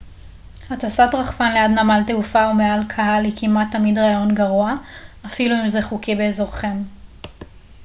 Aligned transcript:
הטסת 0.69 1.09
רחפן 1.13 1.49
ליד 1.53 1.79
נמל 1.79 2.01
תעופה 2.07 2.47
או 2.49 2.53
מעל 2.53 2.81
קהל 2.89 3.25
היא 3.25 3.33
כמעט 3.37 3.67
תמיד 3.71 3.97
רעיון 3.99 4.35
גרוע 4.35 4.73
אפילו 5.25 5.55
אם 5.63 5.67
זה 5.67 5.81
חוקי 5.81 6.15
באזורכם 6.15 6.77